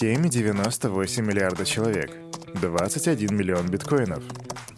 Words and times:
7,98 0.00 1.22
миллиарда 1.22 1.64
человек. 1.64 2.12
21 2.54 3.36
миллион 3.36 3.68
биткоинов. 3.68 4.22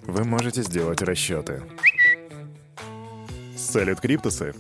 Вы 0.05 0.25
можете 0.25 0.63
сделать 0.63 1.03
расчеты. 1.03 1.63
Салют, 3.55 4.01
Криптусы! 4.01 4.55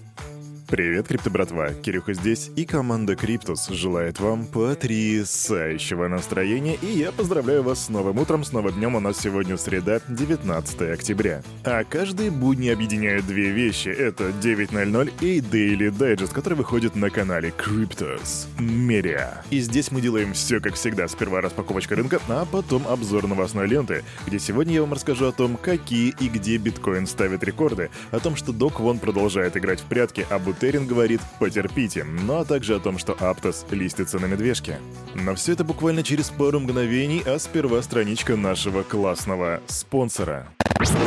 Привет, 0.70 1.08
крипто 1.08 1.30
братва, 1.30 1.70
Кирюха 1.72 2.14
здесь, 2.14 2.52
и 2.54 2.64
команда 2.64 3.16
Криптус 3.16 3.66
желает 3.70 4.20
вам 4.20 4.46
потрясающего 4.46 6.06
настроения, 6.06 6.76
и 6.80 6.86
я 6.86 7.10
поздравляю 7.10 7.64
вас 7.64 7.86
с 7.86 7.88
новым 7.88 8.20
утром, 8.20 8.44
с 8.44 8.52
новым 8.52 8.74
днем, 8.74 8.94
у 8.94 9.00
нас 9.00 9.18
сегодня 9.18 9.56
среда, 9.56 10.00
19 10.06 10.82
октября. 10.82 11.42
А 11.64 11.82
каждые 11.82 12.30
будни 12.30 12.68
объединяют 12.68 13.26
две 13.26 13.50
вещи, 13.50 13.88
это 13.88 14.28
9.00 14.28 15.12
и 15.20 15.40
Daily 15.40 15.90
Digest, 15.90 16.32
который 16.32 16.54
выходит 16.54 16.94
на 16.94 17.10
канале 17.10 17.52
Cryptos 17.58 18.46
Media. 18.60 19.38
И 19.50 19.58
здесь 19.58 19.90
мы 19.90 20.00
делаем 20.00 20.34
все 20.34 20.60
как 20.60 20.74
всегда, 20.74 21.08
сперва 21.08 21.40
распаковочка 21.40 21.96
рынка, 21.96 22.20
а 22.28 22.44
потом 22.44 22.86
обзор 22.86 23.26
новостной 23.26 23.66
ленты, 23.66 24.04
где 24.24 24.38
сегодня 24.38 24.74
я 24.74 24.82
вам 24.82 24.92
расскажу 24.92 25.26
о 25.26 25.32
том, 25.32 25.56
какие 25.56 26.14
и 26.20 26.28
где 26.28 26.58
биткоин 26.58 27.08
ставит 27.08 27.42
рекорды, 27.42 27.90
о 28.12 28.20
том, 28.20 28.36
что 28.36 28.52
Док 28.52 28.78
Вон 28.78 29.00
продолжает 29.00 29.56
играть 29.56 29.80
в 29.80 29.86
прятки, 29.86 30.24
а 30.30 30.38
Терин 30.60 30.86
говорит 30.86 31.22
«потерпите», 31.38 32.04
а 32.28 32.44
также 32.44 32.74
о 32.74 32.80
том, 32.80 32.98
что 32.98 33.14
Аптос 33.18 33.64
листится 33.70 34.18
на 34.18 34.26
медвежке. 34.26 34.78
Но 35.14 35.34
все 35.34 35.52
это 35.52 35.64
буквально 35.64 36.02
через 36.02 36.28
пару 36.28 36.60
мгновений, 36.60 37.22
а 37.24 37.38
сперва 37.38 37.80
страничка 37.80 38.36
нашего 38.36 38.82
классного 38.82 39.62
спонсора. 39.68 40.48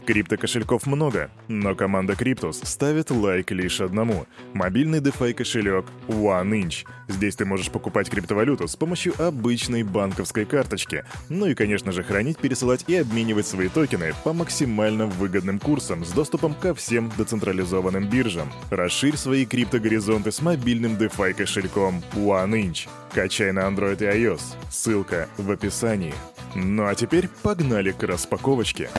Крипто-кошельков 0.05 0.85
много, 0.85 1.31
но 1.47 1.75
команда 1.75 2.15
Криптус 2.15 2.59
ставит 2.63 3.09
лайк 3.09 3.51
лишь 3.51 3.81
одному. 3.81 4.27
Мобильный 4.53 4.99
DeFi 4.99 5.33
кошелек 5.33 5.85
OneInch. 6.07 6.85
Здесь 7.07 7.35
ты 7.35 7.45
можешь 7.45 7.71
покупать 7.71 8.09
криптовалюту 8.09 8.67
с 8.67 8.75
помощью 8.75 9.13
обычной 9.19 9.83
банковской 9.83 10.45
карточки. 10.45 11.05
Ну 11.29 11.47
и, 11.47 11.55
конечно 11.55 11.91
же, 11.91 12.03
хранить, 12.03 12.37
пересылать 12.37 12.83
и 12.87 12.97
обменивать 12.97 13.47
свои 13.47 13.69
токены 13.69 14.13
по 14.23 14.33
максимально 14.33 15.07
выгодным 15.07 15.59
курсам 15.59 16.05
с 16.05 16.11
доступом 16.11 16.53
ко 16.53 16.75
всем 16.75 17.11
децентрализованным 17.17 18.07
биржам. 18.09 18.51
Расширь 18.69 19.17
свои 19.17 19.45
криптогоризонты 19.45 20.31
с 20.31 20.41
мобильным 20.41 20.97
DeFi 20.97 21.33
кошельком 21.33 22.03
OneInch. 22.13 22.89
Качай 23.13 23.51
на 23.51 23.61
Android 23.61 24.01
и 24.01 24.23
iOS. 24.23 24.41
Ссылка 24.69 25.29
в 25.37 25.49
описании. 25.49 26.13
Ну 26.55 26.85
а 26.85 26.93
теперь 26.93 27.29
погнали 27.41 27.91
к 27.91 28.03
распаковочке. 28.03 28.89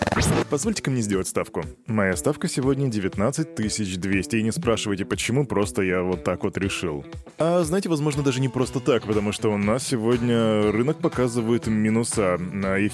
Позвольте-ка 0.51 0.91
мне 0.91 1.03
сделать 1.03 1.29
ставку. 1.29 1.65
Моя 1.87 2.17
ставка 2.17 2.49
сегодня 2.49 2.89
19 2.89 3.55
200, 3.55 4.37
и 4.37 4.43
не 4.43 4.51
спрашивайте 4.51 5.05
почему, 5.05 5.47
просто 5.47 5.83
я 5.83 6.03
вот 6.03 6.25
так 6.25 6.43
вот 6.43 6.59
решил. 6.59 7.05
А 7.39 7.63
знаете, 7.63 7.89
возможно, 7.89 8.23
даже 8.23 8.41
не 8.41 8.49
просто 8.49 8.81
так, 8.81 9.05
потому 9.07 9.33
что 9.33 9.53
у 9.53 9.57
нас 9.57 9.87
сегодня 9.87 10.73
рынок 10.73 10.99
показывает 10.99 11.67
минуса. 11.69 12.39
И 12.79 12.91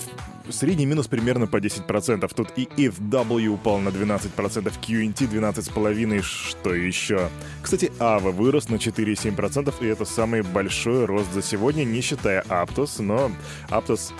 средний 0.50 0.86
минус 0.86 1.06
примерно 1.06 1.46
по 1.46 1.56
10%. 1.56 2.30
Тут 2.34 2.48
и 2.56 2.68
FW 2.76 3.48
упал 3.48 3.78
на 3.78 3.88
12%, 3.88 4.30
QNT 4.36 5.30
12,5%, 5.30 6.22
что 6.22 6.74
еще? 6.74 7.28
Кстати, 7.62 7.90
AVA 7.98 8.30
вырос 8.30 8.68
на 8.68 8.74
4,7%, 8.74 9.74
и 9.80 9.86
это 9.86 10.04
самый 10.04 10.42
большой 10.42 11.06
рост 11.06 11.32
за 11.32 11.42
сегодня, 11.42 11.84
не 11.84 12.00
считая 12.00 12.42
Aptos, 12.42 13.00
но 13.02 13.30
Aptos 13.68 14.12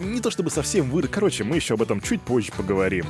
не 0.00 0.20
то 0.20 0.30
чтобы 0.30 0.50
совсем 0.50 0.90
вырос. 0.90 1.10
Короче, 1.10 1.44
мы 1.44 1.56
еще 1.56 1.74
об 1.74 1.82
этом 1.82 2.00
чуть 2.00 2.22
позже 2.22 2.52
поговорим. 2.56 3.06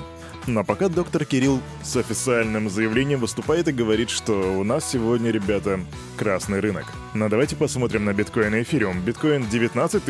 Но 0.47 0.63
пока 0.63 0.89
доктор 0.89 1.25
Кирилл 1.25 1.61
с 1.83 1.97
официальным 1.97 2.69
заявлением 2.69 3.21
выступает 3.21 3.69
и 3.69 3.73
говорит, 3.73 4.11
что 4.11 4.59
у 4.59 4.65
нас 4.65 4.91
сегодня, 4.91 5.31
ребята, 5.31 5.81
красный 6.15 6.61
рынок. 6.61 6.85
Но 7.15 7.29
давайте 7.29 7.57
посмотрим 7.57 8.05
на 8.05 8.13
биткоин 8.13 8.55
и 8.55 8.63
эфириум. 8.63 9.01
Биткоин 9.01 9.49
19 9.49 10.05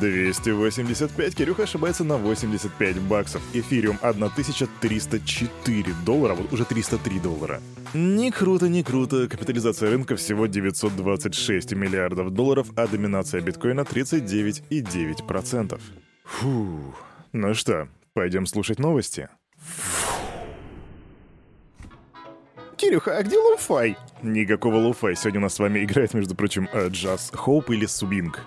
285, 0.00 1.34
Кирюха 1.34 1.64
ошибается 1.64 2.04
на 2.04 2.16
85 2.16 3.00
баксов. 3.00 3.42
Эфириум 3.52 3.98
1304 4.02 5.94
доллара, 6.04 6.34
вот 6.34 6.52
уже 6.52 6.64
303 6.64 7.20
доллара. 7.20 7.60
Не 7.94 8.30
круто, 8.30 8.68
не 8.68 8.82
круто. 8.82 9.28
Капитализация 9.28 9.90
рынка 9.90 10.16
всего 10.16 10.46
926 10.46 11.72
миллиардов 11.72 12.30
долларов, 12.30 12.68
а 12.76 12.86
доминация 12.86 13.40
биткоина 13.40 13.80
39,9%. 13.80 15.80
Фу. 16.24 16.94
Ну 17.32 17.54
что, 17.54 17.88
пойдем 18.14 18.46
слушать 18.46 18.78
новости? 18.78 19.28
Кирюха, 22.78 23.18
а 23.18 23.22
где 23.24 23.36
lo-fi? 23.36 23.96
Никакого 24.22 24.76
lo-fi. 24.76 25.16
Сегодня 25.16 25.40
у 25.40 25.42
нас 25.42 25.54
с 25.54 25.58
вами 25.58 25.84
играет, 25.84 26.14
между 26.14 26.36
прочим, 26.36 26.68
jazz-hop 26.88 27.70
или 27.70 27.86
свинг. 27.86 28.40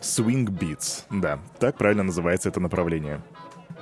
Swing 0.00 0.46
Beats. 0.46 1.04
Да, 1.10 1.38
так 1.58 1.76
правильно 1.76 2.02
называется 2.02 2.48
это 2.48 2.58
направление. 2.58 3.20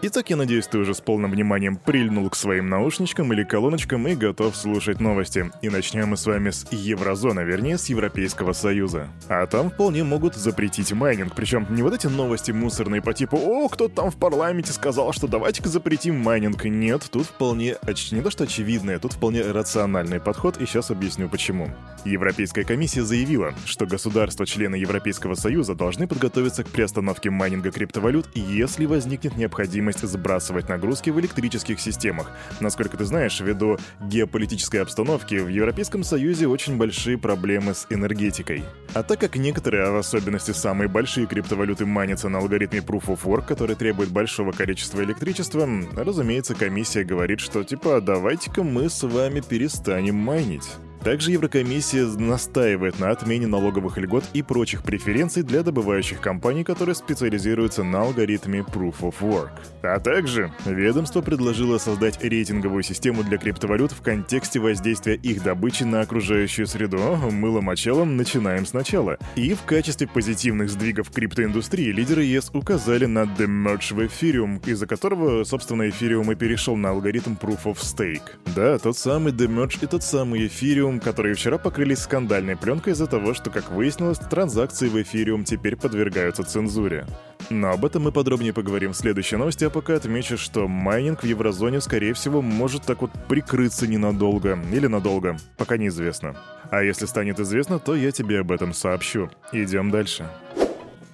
Итак, 0.06 0.28
я 0.28 0.36
надеюсь, 0.36 0.66
ты 0.66 0.76
уже 0.76 0.94
с 0.94 1.00
полным 1.00 1.30
вниманием 1.30 1.76
прильнул 1.76 2.28
к 2.28 2.36
своим 2.36 2.68
наушничкам 2.68 3.32
или 3.32 3.42
колоночкам 3.42 4.06
и 4.06 4.14
готов 4.14 4.54
слушать 4.54 5.00
новости. 5.00 5.50
И 5.62 5.70
начнем 5.70 6.08
мы 6.08 6.18
с 6.18 6.26
вами 6.26 6.50
с 6.50 6.70
Еврозоны, 6.70 7.40
вернее, 7.40 7.78
с 7.78 7.86
Европейского 7.86 8.52
Союза. 8.52 9.08
А 9.30 9.46
там 9.46 9.70
вполне 9.70 10.04
могут 10.04 10.34
запретить 10.34 10.92
майнинг, 10.92 11.34
причем 11.34 11.66
не 11.70 11.80
вот 11.80 11.94
эти 11.94 12.06
новости 12.06 12.50
мусорные 12.50 13.00
по 13.00 13.14
типу 13.14 13.38
«О, 13.38 13.66
кто-то 13.70 13.94
там 13.94 14.10
в 14.10 14.16
парламенте 14.16 14.74
сказал, 14.74 15.14
что 15.14 15.26
давайте-ка 15.26 15.70
запретим 15.70 16.20
майнинг». 16.20 16.62
Нет, 16.66 17.08
тут 17.10 17.24
вполне, 17.24 17.76
не 18.10 18.20
то 18.20 18.30
что 18.30 18.44
очевидное, 18.44 18.98
тут 18.98 19.14
вполне 19.14 19.40
рациональный 19.40 20.20
подход, 20.20 20.58
и 20.58 20.66
сейчас 20.66 20.90
объясню 20.90 21.30
почему. 21.30 21.70
Европейская 22.04 22.64
комиссия 22.64 23.04
заявила, 23.04 23.54
что 23.64 23.86
государства-члены 23.86 24.74
Европейского 24.74 25.34
Союза 25.34 25.74
должны 25.74 26.06
подготовиться 26.06 26.62
к 26.62 26.68
приостановке 26.68 27.30
майнинга 27.30 27.70
криптовалют, 27.70 28.28
если 28.34 28.84
возникнет 28.84 29.38
необходимость 29.38 29.93
необходимость 29.94 30.14
сбрасывать 30.14 30.68
нагрузки 30.68 31.10
в 31.10 31.20
электрических 31.20 31.80
системах. 31.80 32.30
Насколько 32.60 32.96
ты 32.96 33.04
знаешь, 33.04 33.40
ввиду 33.40 33.78
геополитической 34.00 34.78
обстановки 34.78 35.36
в 35.36 35.48
Европейском 35.48 36.04
Союзе 36.04 36.46
очень 36.46 36.76
большие 36.76 37.18
проблемы 37.18 37.74
с 37.74 37.86
энергетикой. 37.90 38.64
А 38.94 39.02
так 39.02 39.20
как 39.20 39.36
некоторые, 39.36 39.84
а 39.84 39.92
в 39.92 39.96
особенности 39.96 40.52
самые 40.52 40.88
большие 40.88 41.26
криптовалюты 41.26 41.86
манятся 41.86 42.28
на 42.28 42.38
алгоритме 42.38 42.80
Proof 42.80 43.06
of 43.06 43.24
Work, 43.24 43.46
который 43.46 43.76
требует 43.76 44.10
большого 44.10 44.52
количества 44.52 45.02
электричества, 45.02 45.68
разумеется, 45.96 46.54
комиссия 46.54 47.04
говорит, 47.04 47.40
что 47.40 47.64
типа 47.64 48.00
давайте-ка 48.00 48.62
мы 48.62 48.88
с 48.88 49.02
вами 49.02 49.40
перестанем 49.40 50.16
майнить. 50.16 50.68
Также 51.04 51.32
Еврокомиссия 51.32 52.06
настаивает 52.06 52.98
на 52.98 53.10
отмене 53.10 53.46
налоговых 53.46 53.98
льгот 53.98 54.24
и 54.32 54.40
прочих 54.40 54.82
преференций 54.82 55.42
для 55.42 55.62
добывающих 55.62 56.18
компаний, 56.18 56.64
которые 56.64 56.94
специализируются 56.94 57.84
на 57.84 58.00
алгоритме 58.00 58.60
Proof 58.60 59.00
of 59.00 59.16
Work. 59.20 59.50
А 59.82 60.00
также 60.00 60.50
ведомство 60.64 61.20
предложило 61.20 61.76
создать 61.76 62.24
рейтинговую 62.24 62.82
систему 62.82 63.22
для 63.22 63.36
криптовалют 63.36 63.92
в 63.92 64.00
контексте 64.00 64.60
воздействия 64.60 65.16
их 65.16 65.42
добычи 65.42 65.82
на 65.82 66.00
окружающую 66.00 66.66
среду. 66.66 66.96
Мылом-мочалом 67.30 68.16
начинаем 68.16 68.64
сначала. 68.64 69.18
И 69.36 69.52
в 69.52 69.62
качестве 69.64 70.06
позитивных 70.06 70.70
сдвигов 70.70 71.10
криптоиндустрии 71.10 71.92
лидеры 71.92 72.22
ЕС 72.22 72.50
указали 72.54 73.04
на 73.04 73.24
Merge 73.24 73.94
в 73.94 74.00
Ethereum, 74.00 74.66
из-за 74.66 74.86
которого, 74.86 75.44
собственно, 75.44 75.82
Ethereum 75.82 76.32
и 76.32 76.34
перешел 76.34 76.76
на 76.76 76.90
алгоритм 76.90 77.34
Proof 77.34 77.64
of 77.64 77.76
Stake. 77.76 78.22
Да, 78.56 78.78
тот 78.78 78.96
самый 78.96 79.34
Merge 79.34 79.84
и 79.84 79.86
тот 79.86 80.02
самый 80.02 80.46
Ethereum 80.46 80.93
эфириум, 80.94 81.00
которые 81.00 81.34
вчера 81.34 81.58
покрылись 81.58 82.00
скандальной 82.00 82.56
пленкой 82.56 82.92
из-за 82.92 83.06
того, 83.06 83.34
что, 83.34 83.50
как 83.50 83.70
выяснилось, 83.70 84.18
транзакции 84.18 84.88
в 84.88 85.00
эфириум 85.00 85.44
теперь 85.44 85.76
подвергаются 85.76 86.44
цензуре. 86.44 87.06
Но 87.50 87.70
об 87.70 87.84
этом 87.84 88.04
мы 88.04 88.12
подробнее 88.12 88.52
поговорим 88.52 88.92
в 88.92 88.96
следующей 88.96 89.36
новости, 89.36 89.64
а 89.64 89.70
пока 89.70 89.94
отмечу, 89.94 90.38
что 90.38 90.68
майнинг 90.68 91.22
в 91.22 91.26
еврозоне, 91.26 91.80
скорее 91.80 92.14
всего, 92.14 92.42
может 92.42 92.82
так 92.82 93.02
вот 93.02 93.10
прикрыться 93.28 93.86
ненадолго 93.86 94.58
или 94.72 94.86
надолго, 94.86 95.36
пока 95.56 95.76
неизвестно. 95.76 96.36
А 96.70 96.82
если 96.82 97.06
станет 97.06 97.40
известно, 97.40 97.78
то 97.78 97.94
я 97.94 98.10
тебе 98.10 98.40
об 98.40 98.50
этом 98.50 98.72
сообщу. 98.72 99.30
Идем 99.52 99.90
дальше. 99.90 100.26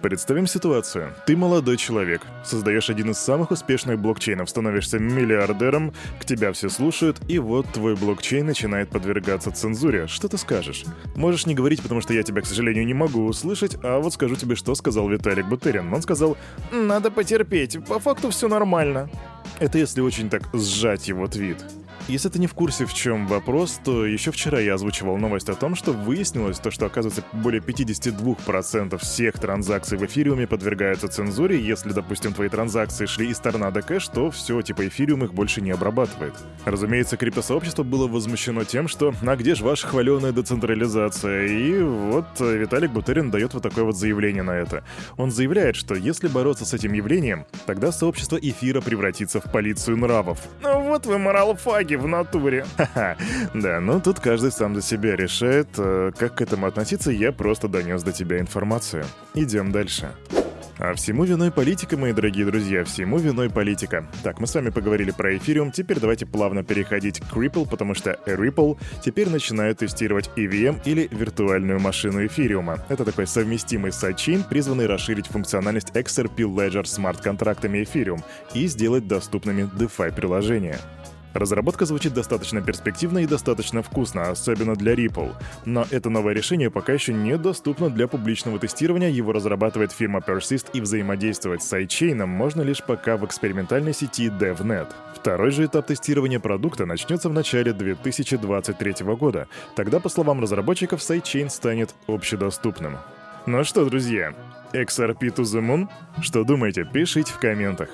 Представим 0.03 0.47
ситуацию. 0.47 1.13
Ты 1.27 1.37
молодой 1.37 1.77
человек, 1.77 2.23
создаешь 2.43 2.89
один 2.89 3.11
из 3.11 3.19
самых 3.19 3.51
успешных 3.51 3.99
блокчейнов, 3.99 4.49
становишься 4.49 4.99
миллиардером, 4.99 5.93
к 6.19 6.25
тебя 6.25 6.53
все 6.53 6.71
слушают, 6.71 7.19
и 7.29 7.39
вот 7.39 7.67
твой 7.71 7.97
блокчейн 7.97 8.47
начинает 8.47 8.89
подвергаться 8.89 9.51
цензуре. 9.51 10.07
Что 10.07 10.29
ты 10.29 10.39
скажешь? 10.39 10.85
Можешь 11.17 11.45
не 11.45 11.55
говорить, 11.55 11.83
потому 11.83 12.01
что 12.01 12.15
я 12.15 12.23
тебя, 12.23 12.41
к 12.41 12.47
сожалению, 12.47 12.87
не 12.87 12.95
могу 12.95 13.27
услышать, 13.27 13.77
а 13.83 13.99
вот 14.01 14.15
скажу 14.15 14.37
тебе, 14.37 14.57
что 14.57 14.75
сказал 14.75 15.07
Виталик 15.07 15.47
Бутерин. 15.47 15.93
Он 15.93 16.01
сказал, 16.01 16.39
«Надо 16.73 17.11
потерпеть, 17.11 17.85
по 17.85 17.99
факту 17.99 18.31
все 18.31 18.49
нормально». 18.49 19.11
Это 19.59 19.77
если 19.77 20.01
очень 20.01 20.31
так 20.31 20.43
сжать 20.55 21.09
его 21.09 21.27
твит. 21.27 21.59
Если 22.11 22.29
ты 22.29 22.41
не 22.41 22.49
в 22.49 22.55
курсе, 22.55 22.87
в 22.87 22.93
чем 22.93 23.29
вопрос, 23.29 23.81
то 23.85 24.05
еще 24.05 24.33
вчера 24.33 24.59
я 24.59 24.75
озвучивал 24.75 25.17
новость 25.17 25.49
о 25.49 25.55
том, 25.55 25.77
что 25.77 25.93
выяснилось 25.93 26.59
то, 26.59 26.73
что 26.73 26.87
оказывается 26.87 27.23
более 27.33 27.61
52% 27.63 28.99
всех 28.99 29.39
транзакций 29.39 29.97
в 29.97 30.05
эфириуме 30.05 30.49
подвергаются 30.49 31.07
цензуре. 31.07 31.61
Если, 31.61 31.93
допустим, 31.93 32.33
твои 32.33 32.49
транзакции 32.49 33.07
шли 33.07 33.29
из 33.29 33.39
торнадо 33.39 33.83
кэш, 33.83 34.09
то 34.09 34.33
все, 34.33 34.61
типа 34.61 34.89
эфириум 34.89 35.23
их 35.23 35.33
больше 35.33 35.61
не 35.61 35.71
обрабатывает. 35.71 36.35
Разумеется, 36.65 37.17
криптосообщество 37.17 37.85
было 37.85 38.09
возмущено 38.09 38.65
тем, 38.65 38.89
что 38.89 39.15
«а 39.25 39.37
где 39.37 39.55
же 39.55 39.63
ваша 39.63 39.87
хваленая 39.87 40.33
децентрализация?» 40.33 41.47
И 41.47 41.81
вот 41.81 42.27
э, 42.41 42.57
Виталик 42.57 42.91
Бутерин 42.91 43.31
дает 43.31 43.55
вот 43.55 43.63
такое 43.63 43.85
вот 43.85 43.97
заявление 43.97 44.43
на 44.43 44.57
это. 44.57 44.83
Он 45.17 45.31
заявляет, 45.31 45.77
что 45.77 45.95
если 45.95 46.27
бороться 46.27 46.65
с 46.65 46.75
этим 46.75 46.93
явлением, 46.93 47.47
тогда 47.67 47.93
сообщество 47.93 48.37
эфира 48.37 48.81
превратится 48.81 49.41
в 49.41 49.45
полицию 49.53 49.97
нравов. 49.99 50.41
Ну 50.61 50.80
вот 50.91 51.07
вы 51.07 51.19
моралфаги 51.19 51.95
в 51.95 52.07
натуре. 52.07 52.67
Да, 53.55 53.81
ну 53.81 54.01
тут 54.01 54.21
каждый 54.21 54.53
сам 54.53 54.75
за 54.75 54.83
себя 54.83 55.17
решает, 55.17 55.69
э, 55.79 56.13
как 56.17 56.37
к 56.37 56.43
этому 56.43 56.67
относиться, 56.67 57.11
я 57.11 57.33
просто 57.33 57.69
донес 57.69 58.03
до 58.03 58.13
тебя 58.13 58.39
информацию. 58.39 59.05
Идем 59.35 59.73
дальше. 59.73 60.11
А 60.83 60.95
всему 60.95 61.25
виной 61.25 61.51
политика, 61.51 61.99
мои 61.99 62.15
дорогие 62.15 62.47
друзья, 62.47 62.85
всему 62.85 63.19
виной 63.19 63.51
политика. 63.51 64.07
Так, 64.23 64.41
мы 64.41 64.47
с 64.47 64.55
вами 64.55 64.71
поговорили 64.71 65.11
про 65.11 65.37
эфириум, 65.37 65.73
теперь 65.73 66.01
давайте 66.01 66.25
плавно 66.25 66.65
переходить 66.65 67.21
к 67.21 67.37
Ripple, 67.37 67.69
потому 67.69 67.93
что 67.93 68.19
Ripple 68.25 68.79
теперь 69.05 69.29
начинают 69.29 69.81
тестировать 69.81 70.31
EVM 70.37 70.81
или 70.87 71.07
виртуальную 71.11 71.81
машину 71.81 72.25
эфириума. 72.25 72.79
Это 72.89 73.05
такой 73.05 73.27
совместимый 73.27 73.93
сайдчейн, 73.93 74.43
призванный 74.43 74.87
расширить 74.87 75.27
функциональность 75.27 75.91
XRP 75.91 76.37
Ledger 76.37 76.87
смарт-контрактами 76.87 77.83
эфириум 77.83 78.25
и 78.55 78.67
сделать 78.67 79.07
доступными 79.07 79.69
DeFi 79.79 80.15
приложения. 80.15 80.79
Разработка 81.35 81.87
звучит 81.87 82.13
достаточно 82.13 82.61
перспективно 82.61 83.19
и 83.19 83.27
достаточно 83.27 83.83
вкусно, 83.83 84.31
особенно 84.31 84.75
для 84.75 84.95
Ripple. 84.95 85.33
Но 85.65 85.87
это 85.91 86.11
новое 86.11 86.35
решение 86.35 86.71
пока 86.71 86.93
еще 86.93 87.13
недоступно 87.13 87.89
для 87.91 88.09
публичного 88.09 88.59
тестирования, 88.59 89.11
его 89.11 89.33
разрабатывает 89.33 89.93
фирма 89.93 90.21
Peersyst 90.21 90.67
и 90.73 90.81
взаимодействовать 90.81 91.63
с 91.63 91.69
сайдчейном 91.69 92.29
можно 92.29 92.63
лишь 92.63 92.83
пока 92.83 93.17
в 93.17 93.25
экспериментальной 93.25 93.95
сети 93.95 94.29
DevNet. 94.29 94.89
Второй 95.15 95.51
же 95.51 95.67
этап 95.67 95.87
тестирования 95.87 96.41
продукта 96.41 96.87
начнется 96.87 97.29
в 97.29 97.33
начале 97.33 97.73
2023 97.73 98.95
года. 99.15 99.49
Тогда, 99.77 100.01
по 100.01 100.09
словам 100.09 100.41
разработчиков, 100.41 101.03
сайдчейн 101.03 101.51
станет 101.51 101.95
общедоступным. 102.09 102.97
Ну 103.47 103.65
что, 103.65 103.85
друзья, 103.85 104.35
XRP 104.73 105.35
to 105.35 105.43
the 105.43 105.61
Moon? 105.61 105.89
Что 106.21 106.45
думаете, 106.45 106.85
пишите 106.85 107.33
в 107.33 107.39
комментах. 107.39 107.89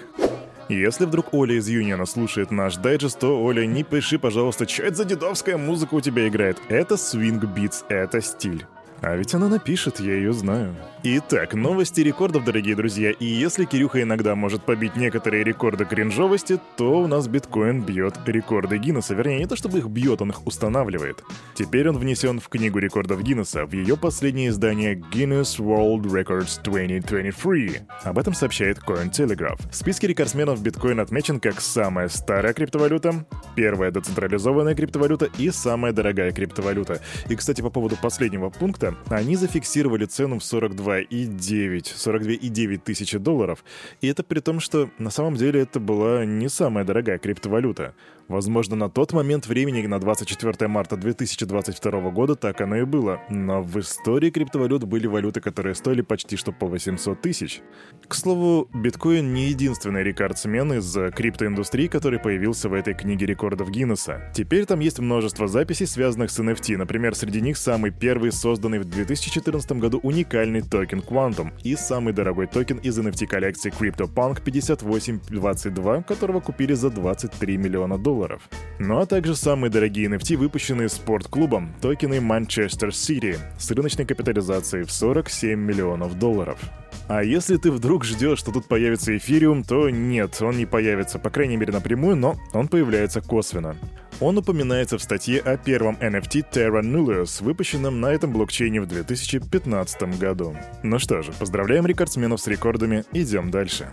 Если 0.68 1.04
вдруг 1.04 1.32
Оля 1.32 1.54
из 1.54 1.68
Юниона 1.68 2.06
слушает 2.06 2.50
наш 2.50 2.76
дайджест, 2.76 3.20
то, 3.20 3.40
Оля, 3.40 3.64
не 3.66 3.84
пиши, 3.84 4.18
пожалуйста, 4.18 4.68
что 4.68 4.82
это 4.82 4.96
за 4.96 5.04
дедовская 5.04 5.56
музыка 5.56 5.94
у 5.94 6.00
тебя 6.00 6.26
играет. 6.26 6.60
Это 6.68 6.96
swing 6.96 7.44
beats, 7.44 7.84
это 7.88 8.20
стиль. 8.20 8.66
А 9.02 9.14
ведь 9.14 9.34
она 9.34 9.48
напишет, 9.48 10.00
я 10.00 10.14
ее 10.14 10.32
знаю. 10.32 10.74
Итак, 11.02 11.54
новости 11.54 12.00
рекордов, 12.00 12.44
дорогие 12.44 12.74
друзья. 12.74 13.10
И 13.10 13.24
если 13.24 13.64
Кирюха 13.64 14.02
иногда 14.02 14.34
может 14.34 14.64
побить 14.64 14.96
некоторые 14.96 15.44
рекорды 15.44 15.84
кринжовости, 15.84 16.58
то 16.76 17.02
у 17.02 17.06
нас 17.06 17.28
биткоин 17.28 17.82
бьет 17.82 18.14
рекорды 18.26 18.78
Гиннесса. 18.78 19.14
Вернее, 19.14 19.38
не 19.38 19.46
то 19.46 19.54
чтобы 19.54 19.78
их 19.78 19.86
бьет, 19.86 20.22
он 20.22 20.30
их 20.30 20.44
устанавливает. 20.46 21.22
Теперь 21.54 21.88
он 21.88 21.98
внесен 21.98 22.40
в 22.40 22.48
книгу 22.48 22.78
рекордов 22.78 23.22
Гиннесса, 23.22 23.66
в 23.66 23.72
ее 23.72 23.96
последнее 23.96 24.48
издание 24.48 24.96
Guinness 24.96 25.58
World 25.58 26.02
Records 26.06 26.60
2023. 26.64 27.80
Об 28.02 28.18
этом 28.18 28.34
сообщает 28.34 28.78
Cointelegraph. 28.78 29.70
В 29.70 29.76
списке 29.76 30.08
рекордсменов 30.08 30.60
биткоин 30.60 30.98
отмечен 30.98 31.38
как 31.38 31.60
самая 31.60 32.08
старая 32.08 32.52
криптовалюта, 32.52 33.26
первая 33.54 33.90
децентрализованная 33.90 34.74
криптовалюта 34.74 35.28
и 35.38 35.50
самая 35.50 35.92
дорогая 35.92 36.32
криптовалюта. 36.32 37.00
И, 37.28 37.36
кстати, 37.36 37.60
по 37.60 37.70
поводу 37.70 37.96
последнего 37.96 38.50
пункта, 38.50 38.85
года 38.86 39.16
они 39.16 39.36
зафиксировали 39.36 40.04
цену 40.04 40.38
в 40.38 40.42
42,9, 40.42 41.28
42,9 41.82 42.78
тысячи 42.78 43.18
долларов. 43.18 43.64
И 44.00 44.06
это 44.06 44.22
при 44.22 44.40
том, 44.40 44.60
что 44.60 44.90
на 44.98 45.10
самом 45.10 45.36
деле 45.36 45.60
это 45.60 45.80
была 45.80 46.24
не 46.24 46.48
самая 46.48 46.84
дорогая 46.84 47.18
криптовалюта. 47.18 47.94
Возможно, 48.28 48.74
на 48.74 48.90
тот 48.90 49.12
момент 49.12 49.46
времени, 49.46 49.86
на 49.86 50.00
24 50.00 50.66
марта 50.66 50.96
2022 50.96 52.10
года, 52.10 52.34
так 52.34 52.60
оно 52.60 52.76
и 52.76 52.84
было. 52.84 53.20
Но 53.30 53.62
в 53.62 53.78
истории 53.78 54.30
криптовалют 54.30 54.82
были 54.82 55.06
валюты, 55.06 55.40
которые 55.40 55.76
стоили 55.76 56.02
почти 56.02 56.36
что 56.36 56.50
по 56.50 56.66
800 56.66 57.20
тысяч. 57.20 57.60
К 58.08 58.14
слову, 58.14 58.68
биткоин 58.74 59.32
не 59.32 59.50
единственный 59.50 60.02
рекордсмен 60.02 60.72
из 60.72 60.92
криптоиндустрии, 61.14 61.86
который 61.86 62.18
появился 62.18 62.68
в 62.68 62.74
этой 62.74 62.94
книге 62.94 63.26
рекордов 63.26 63.70
Гиннесса. 63.70 64.32
Теперь 64.34 64.66
там 64.66 64.80
есть 64.80 64.98
множество 64.98 65.46
записей, 65.46 65.86
связанных 65.86 66.30
с 66.30 66.40
NFT. 66.40 66.76
Например, 66.76 67.14
среди 67.14 67.40
них 67.40 67.56
самый 67.56 67.92
первый 67.92 68.32
созданный 68.32 68.75
в 68.78 68.84
2014 68.84 69.72
году 69.72 70.00
уникальный 70.02 70.62
токен 70.62 71.00
Quantum 71.00 71.52
и 71.62 71.76
самый 71.76 72.12
дорогой 72.12 72.46
токен 72.46 72.78
из 72.78 72.98
NFT-коллекции 72.98 73.72
CryptoPunk 73.72 74.42
5822, 74.42 76.02
которого 76.02 76.40
купили 76.40 76.74
за 76.74 76.90
23 76.90 77.56
миллиона 77.56 77.98
долларов. 77.98 78.42
Ну 78.78 78.98
а 78.98 79.06
также 79.06 79.36
самые 79.36 79.70
дорогие 79.70 80.08
NFT, 80.08 80.36
выпущенные 80.36 80.88
спортклубом, 80.88 81.74
токены 81.80 82.20
Манчестер 82.20 82.94
Сити 82.94 83.38
с 83.58 83.70
рыночной 83.70 84.06
капитализацией 84.06 84.84
в 84.84 84.92
47 84.92 85.58
миллионов 85.58 86.18
долларов. 86.18 86.58
А 87.08 87.22
если 87.22 87.56
ты 87.56 87.70
вдруг 87.70 88.04
ждешь, 88.04 88.40
что 88.40 88.50
тут 88.50 88.66
появится 88.66 89.16
эфириум, 89.16 89.62
то 89.62 89.90
нет, 89.90 90.40
он 90.40 90.56
не 90.56 90.66
появится, 90.66 91.18
по 91.18 91.30
крайней 91.30 91.56
мере 91.56 91.72
напрямую, 91.72 92.16
но 92.16 92.36
он 92.52 92.66
появляется 92.66 93.20
косвенно. 93.20 93.76
Он 94.18 94.38
упоминается 94.38 94.96
в 94.96 95.02
статье 95.02 95.40
о 95.40 95.58
первом 95.58 95.96
NFT 95.96 96.46
Terra 96.50 96.80
Nullius, 96.80 97.42
выпущенном 97.44 98.00
на 98.00 98.06
этом 98.06 98.32
блокчейне 98.32 98.80
в 98.80 98.86
2015 98.86 100.18
году. 100.18 100.56
Ну 100.82 100.98
что 100.98 101.20
же, 101.20 101.32
поздравляем 101.32 101.86
рекордсменов 101.86 102.40
с 102.40 102.46
рекордами, 102.46 103.04
идем 103.12 103.50
дальше. 103.50 103.90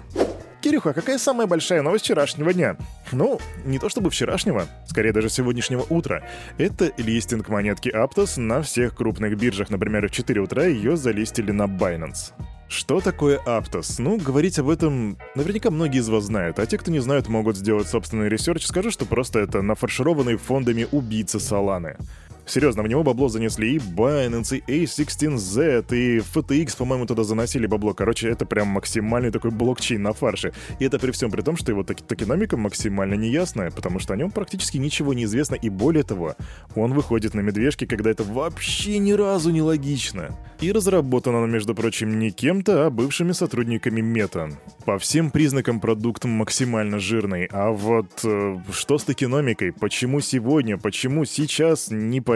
Кирюха, 0.62 0.94
какая 0.94 1.18
самая 1.18 1.46
большая 1.46 1.82
новость 1.82 2.06
вчерашнего 2.06 2.54
дня? 2.54 2.78
Ну, 3.12 3.38
не 3.66 3.80
то 3.80 3.90
чтобы 3.90 4.12
вчерашнего, 4.12 4.66
скорее 4.88 5.12
даже 5.12 5.28
сегодняшнего 5.28 5.86
утра. 5.90 6.24
Это 6.58 6.94
листинг 6.96 7.50
монетки 7.50 7.90
Aptos 7.90 8.40
на 8.40 8.62
всех 8.62 8.96
крупных 8.96 9.38
биржах. 9.38 9.70
Например, 9.70 10.08
в 10.08 10.12
4 10.12 10.40
утра 10.40 10.64
ее 10.64 10.96
залистили 10.96 11.52
на 11.52 11.64
Binance. 11.64 12.32
Что 12.68 13.02
такое 13.02 13.40
Aptos? 13.46 13.96
Ну, 14.00 14.18
говорить 14.18 14.58
об 14.58 14.70
этом 14.70 15.18
наверняка 15.36 15.70
многие 15.70 16.00
из 16.00 16.10
вас 16.10 16.26
знают, 16.26 16.60
а 16.60 16.66
те, 16.66 16.78
кто 16.78 16.92
не 16.92 17.00
знают, 17.00 17.28
могут 17.28 17.58
сделать 17.58 17.88
собственный 17.88 18.30
research. 18.30 18.66
Скажу, 18.66 18.90
что 18.90 19.06
просто 19.06 19.40
это 19.40 19.62
нафаршированные 19.62 20.38
фондами 20.38 20.88
убийцы 20.92 21.40
Соланы. 21.40 21.98
Серьезно, 22.46 22.84
в 22.84 22.88
него 22.88 23.04
бабло 23.04 23.30
занесли 23.30 23.76
и 23.76 23.78
Binance, 23.78 24.62
и 24.68 24.84
A16Z, 24.84 25.96
и 25.96 26.18
FTX, 26.20 26.78
по-моему, 26.78 27.06
туда 27.06 27.24
заносили 27.24 27.68
бабло. 27.68 27.94
Короче, 27.94 28.30
это 28.30 28.46
прям 28.46 28.68
максимальный 28.68 29.32
такой 29.32 29.52
блокчейн 29.52 30.02
на 30.02 30.14
фарше. 30.14 30.54
И 30.80 30.86
это 30.86 31.00
при 31.00 31.12
всем 31.12 31.32
при 31.32 31.42
том, 31.42 31.56
что 31.56 31.72
его 31.72 31.84
таки 31.84 32.04
токеномика 32.04 32.58
максимально 32.58 33.14
неясная, 33.14 33.72
потому 33.72 34.00
что 34.00 34.14
о 34.14 34.18
нем 34.18 34.32
практически 34.32 34.78
ничего 34.78 35.14
не 35.14 35.24
известно, 35.24 35.56
и 35.56 35.70
более 35.70 36.04
того, 36.04 36.36
он 36.76 36.94
выходит 36.94 37.34
на 37.34 37.40
медвежки, 37.40 37.86
когда 37.86 38.12
это 38.12 38.24
вообще 38.24 38.98
ни 38.98 39.14
разу 39.14 39.52
не 39.52 39.62
логично. 39.62 40.38
И 40.60 40.72
разработан 40.72 41.36
он, 41.36 41.52
между 41.52 41.76
прочим, 41.76 42.20
не 42.20 42.32
кем-то, 42.32 42.86
а 42.86 42.90
бывшими 42.90 43.32
сотрудниками 43.32 44.02
Мета. 44.02 44.50
По 44.86 44.98
всем 44.98 45.32
признакам 45.32 45.80
продукт 45.80 46.26
максимально 46.26 47.00
жирный, 47.00 47.48
а 47.52 47.72
вот 47.72 48.22
э, 48.24 48.58
что 48.72 48.98
с 48.98 49.04
токеномикой, 49.04 49.74
почему 49.74 50.20
сегодня, 50.20 50.78
почему 50.78 51.26
сейчас, 51.26 51.90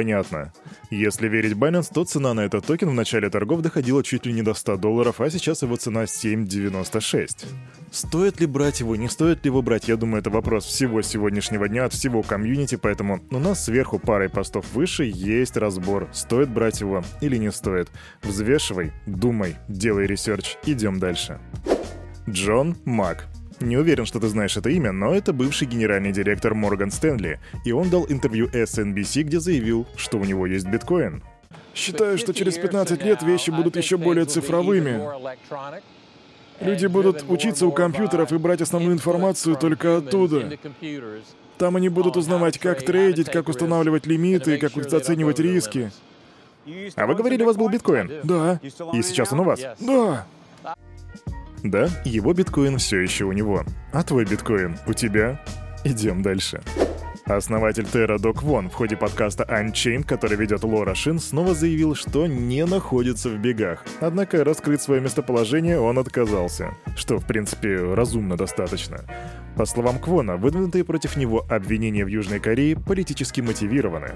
непонятно 0.04 0.18
понятно. 0.18 0.54
Если 0.90 1.28
верить 1.28 1.54
Binance, 1.54 1.92
то 1.94 2.06
цена 2.06 2.34
на 2.34 2.42
этот 2.42 2.66
токен 2.66 2.90
в 2.90 2.94
начале 2.94 3.30
торгов 3.30 3.62
доходила 3.62 4.04
чуть 4.04 4.26
ли 4.26 4.34
не 4.34 4.42
до 4.42 4.54
100 4.54 4.78
долларов, 4.78 5.20
а 5.22 5.30
сейчас 5.30 5.64
его 5.64 5.76
цена 5.76 6.04
7,96. 6.04 7.46
Стоит 7.92 8.40
ли 8.40 8.48
брать 8.48 8.80
его, 8.80 8.96
не 8.96 9.10
стоит 9.10 9.44
ли 9.44 9.50
его 9.50 9.62
брать, 9.62 9.88
я 9.88 9.98
думаю, 9.98 10.22
это 10.22 10.30
вопрос 10.30 10.66
всего 10.66 11.02
сегодняшнего 11.02 11.68
дня 11.68 11.86
от 11.86 11.94
всего 11.94 12.22
комьюнити, 12.22 12.76
поэтому 12.76 13.20
у 13.32 13.40
нас 13.40 13.66
сверху 13.66 14.00
парой 14.00 14.30
постов 14.30 14.66
выше 14.74 15.04
есть 15.04 15.58
разбор, 15.58 16.08
стоит 16.14 16.50
брать 16.50 16.82
его 16.82 17.04
или 17.22 17.38
не 17.38 17.52
стоит. 17.52 17.90
Взвешивай, 18.24 18.92
думай, 19.06 19.56
делай 19.68 20.08
research, 20.08 20.58
идем 20.66 21.00
дальше. 21.00 21.40
Джон 22.30 22.76
Мак. 22.86 23.28
Не 23.60 23.78
уверен, 23.78 24.06
что 24.06 24.20
ты 24.20 24.28
знаешь 24.28 24.56
это 24.56 24.70
имя, 24.70 24.92
но 24.92 25.14
это 25.16 25.34
бывший 25.34 25.68
генеральный 25.68 26.12
директор 26.12 26.54
Морган 26.54 26.92
Стэнли, 26.92 27.40
и 27.66 27.72
он 27.72 27.90
дал 27.90 28.06
интервью 28.08 28.48
CNBC, 28.48 29.24
где 29.24 29.40
заявил, 29.40 29.88
что 29.96 30.18
у 30.18 30.26
него 30.26 30.46
есть 30.46 30.68
биткоин. 30.68 31.24
Считаю, 31.74 32.18
что 32.18 32.34
через 32.34 32.58
15 32.58 33.04
лет 33.04 33.22
вещи 33.24 33.50
будут 33.50 33.76
еще 33.76 33.98
более 33.98 34.26
цифровыми. 34.26 35.00
Люди 36.60 36.88
будут 36.88 37.26
учиться 37.28 37.68
у 37.68 37.72
компьютеров 37.72 38.32
и 38.32 38.38
брать 38.38 38.62
основную 38.62 38.94
информацию 38.94 39.56
только 39.56 39.98
оттуда. 39.98 40.58
Там 41.58 41.76
они 41.76 41.90
будут 41.90 42.18
узнавать, 42.18 42.60
как 42.60 42.84
трейдить, 42.84 43.32
как 43.32 43.50
устанавливать 43.50 44.06
лимиты, 44.06 44.58
как 44.58 44.76
оценивать 44.78 45.40
риски. 45.40 45.92
А 46.96 47.08
вы 47.08 47.16
говорили, 47.16 47.44
у 47.44 47.46
вас 47.46 47.56
был 47.56 47.70
биткоин? 47.70 48.12
Да. 48.24 48.60
И 48.94 49.02
сейчас 49.02 49.32
он 49.34 49.40
у 49.42 49.44
вас? 49.44 49.60
Да. 49.80 50.28
Да, 51.64 51.90
его 52.06 52.34
биткоин 52.34 52.78
все 52.78 53.00
еще 53.00 53.26
у 53.26 53.32
него. 53.32 53.64
А 53.92 54.04
твой 54.04 54.26
биткоин 54.26 54.78
у 54.86 54.94
тебя? 54.94 55.42
Идем 55.84 56.22
дальше. 56.22 56.62
Основатель 57.26 57.84
Terra 57.84 58.18
Док 58.18 58.42
Вон 58.42 58.70
в 58.70 58.74
ходе 58.74 58.96
подкаста 58.96 59.44
Unchained, 59.44 60.06
который 60.06 60.38
ведет 60.38 60.64
Лора 60.64 60.96
Шин, 60.96 61.20
снова 61.20 61.54
заявил, 61.54 61.94
что 61.94 62.26
не 62.26 62.66
находится 62.66 63.30
в 63.30 63.38
бегах. 63.38 63.84
Однако 64.00 64.46
раскрыть 64.46 64.82
свое 64.82 65.02
местоположение 65.02 65.78
он 65.78 66.00
отказался, 66.00 66.74
что, 66.96 67.18
в 67.18 67.26
принципе, 67.26 67.94
разумно 67.94 68.38
достаточно. 68.38 69.02
По 69.58 69.66
словам 69.66 69.98
Квона, 69.98 70.38
выдвинутые 70.38 70.84
против 70.84 71.18
него 71.18 71.44
обвинения 71.50 72.06
в 72.06 72.10
Южной 72.10 72.40
Корее 72.40 72.76
политически 72.76 73.42
мотивированы. 73.42 74.12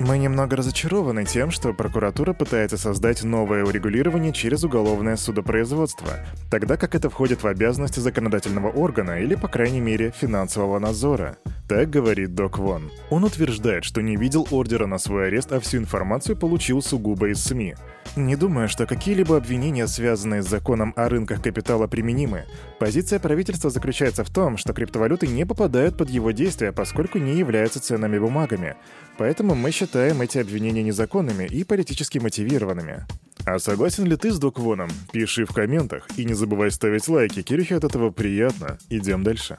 Мы 0.00 0.16
немного 0.16 0.56
разочарованы 0.56 1.26
тем, 1.26 1.50
что 1.50 1.74
прокуратура 1.74 2.32
пытается 2.32 2.78
создать 2.78 3.22
новое 3.22 3.62
урегулирование 3.62 4.32
через 4.32 4.64
уголовное 4.64 5.16
судопроизводство, 5.16 6.08
тогда 6.50 6.78
как 6.78 6.94
это 6.94 7.10
входит 7.10 7.42
в 7.42 7.46
обязанности 7.46 8.00
законодательного 8.00 8.68
органа 8.68 9.20
или, 9.20 9.34
по 9.34 9.48
крайней 9.48 9.80
мере, 9.80 10.14
финансового 10.18 10.78
надзора. 10.78 11.36
Так 11.68 11.90
говорит 11.90 12.34
Док 12.34 12.58
Вон. 12.58 12.92
Он 13.10 13.24
утверждает, 13.24 13.84
что 13.84 14.00
не 14.00 14.16
видел 14.16 14.46
ордера 14.52 14.86
на 14.86 14.98
свой 14.98 15.26
арест, 15.26 15.52
а 15.52 15.58
всю 15.58 15.78
информацию 15.78 16.36
получил 16.36 16.80
сугубо 16.80 17.28
из 17.30 17.42
СМИ. 17.42 17.74
Не 18.14 18.36
думаю, 18.36 18.68
что 18.68 18.86
какие-либо 18.86 19.36
обвинения, 19.36 19.88
связанные 19.88 20.42
с 20.42 20.48
законом 20.48 20.94
о 20.96 21.08
рынках 21.08 21.42
капитала, 21.42 21.88
применимы. 21.88 22.44
Позиция 22.78 23.18
правительства 23.18 23.68
заключается 23.68 24.22
в 24.22 24.30
том, 24.30 24.56
что 24.56 24.72
криптовалюты 24.72 25.26
не 25.26 25.44
попадают 25.44 25.98
под 25.98 26.08
его 26.08 26.30
действия, 26.30 26.70
поскольку 26.70 27.18
не 27.18 27.34
являются 27.34 27.80
ценными 27.80 28.18
бумагами. 28.18 28.76
Поэтому 29.18 29.56
мы 29.56 29.72
считаем 29.72 30.20
эти 30.22 30.38
обвинения 30.38 30.84
незаконными 30.84 31.44
и 31.46 31.64
политически 31.64 32.18
мотивированными. 32.18 33.06
А 33.44 33.58
согласен 33.58 34.04
ли 34.04 34.16
ты 34.16 34.30
с 34.30 34.38
Доквоном? 34.38 34.90
Пиши 35.12 35.44
в 35.44 35.52
комментах 35.52 36.06
и 36.16 36.24
не 36.24 36.34
забывай 36.34 36.70
ставить 36.70 37.08
лайки, 37.08 37.42
Кирюхе 37.42 37.74
от 37.74 37.84
этого 37.84 38.10
приятно. 38.10 38.78
Идем 38.88 39.24
дальше. 39.24 39.58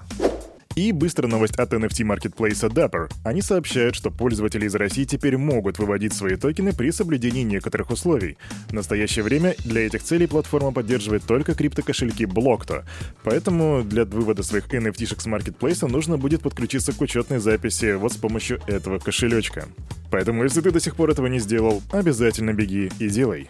И 0.77 0.91
быстрая 0.91 1.27
новость 1.27 1.55
от 1.55 1.73
NFT-маркетплейса 1.73 2.67
Dapper. 2.67 3.11
Они 3.23 3.41
сообщают, 3.41 3.95
что 3.95 4.11
пользователи 4.11 4.67
из 4.67 4.75
России 4.75 5.05
теперь 5.05 5.35
могут 5.35 5.79
выводить 5.79 6.13
свои 6.13 6.35
токены 6.35 6.71
при 6.71 6.91
соблюдении 6.91 7.41
некоторых 7.41 7.89
условий. 7.89 8.37
В 8.67 8.73
настоящее 8.73 9.23
время 9.23 9.55
для 9.65 9.87
этих 9.87 10.03
целей 10.03 10.27
платформа 10.27 10.71
поддерживает 10.71 11.23
только 11.23 11.55
криптокошельки 11.55 12.25
Blockto. 12.25 12.83
Поэтому 13.23 13.81
для 13.83 14.05
вывода 14.05 14.43
своих 14.43 14.67
NFT-шек 14.67 15.19
с 15.19 15.25
маркетплейса 15.25 15.87
нужно 15.87 16.19
будет 16.19 16.43
подключиться 16.43 16.93
к 16.93 17.01
учетной 17.01 17.39
записи 17.39 17.95
вот 17.95 18.13
с 18.13 18.17
помощью 18.17 18.61
этого 18.67 18.99
кошелечка. 18.99 19.65
Поэтому 20.11 20.43
если 20.43 20.61
ты 20.61 20.69
до 20.69 20.79
сих 20.79 20.95
пор 20.95 21.09
этого 21.09 21.25
не 21.25 21.39
сделал, 21.39 21.81
обязательно 21.91 22.53
беги 22.53 22.91
и 22.99 23.09
делай. 23.09 23.49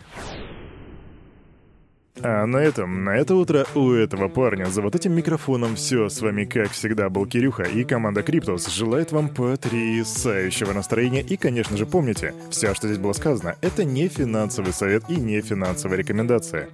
А 2.24 2.46
на 2.46 2.58
этом, 2.58 3.04
на 3.04 3.16
это 3.16 3.36
утро 3.36 3.66
у 3.76 3.92
этого 3.92 4.28
парня 4.28 4.66
за 4.66 4.82
вот 4.82 4.96
этим 4.96 5.14
микрофоном 5.14 5.76
все. 5.76 6.10
С 6.10 6.22
вами, 6.22 6.46
как 6.46 6.72
всегда, 6.72 7.10
был 7.10 7.26
Кирюха 7.26 7.64
и 7.64 7.84
команда 7.84 8.24
Криптус 8.24 8.68
желает 8.68 9.12
вам 9.12 9.30
потрясающего 9.30 10.74
настроения. 10.74 11.22
И, 11.22 11.38
конечно 11.38 11.78
же, 11.78 11.86
помните, 11.86 12.34
все, 12.50 12.74
что 12.74 12.88
здесь 12.88 13.00
было 13.00 13.14
сказано, 13.14 13.56
это 13.62 13.84
не 13.84 14.08
финансовый 14.08 14.74
совет 14.74 15.04
и 15.10 15.16
не 15.16 15.42
финансовая 15.42 15.98
рекомендация. 15.98 16.70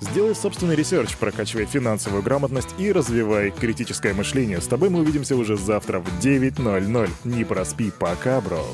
Сделай 0.00 0.34
собственный 0.34 0.76
research, 0.76 1.16
прокачивай 1.16 1.66
финансовую 1.66 2.22
грамотность 2.22 2.74
и 2.78 2.92
развивай 2.92 3.50
критическое 3.50 4.14
мышление. 4.14 4.60
С 4.60 4.66
тобой 4.66 4.90
мы 4.90 5.00
увидимся 5.00 5.34
уже 5.36 5.56
завтра 5.56 5.98
в 5.98 6.06
9.00. 6.20 7.10
Не 7.24 7.44
проспи, 7.44 7.90
пока, 7.98 8.40
бро. 8.40 8.64